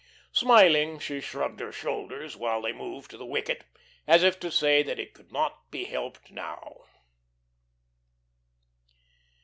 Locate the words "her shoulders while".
1.59-2.63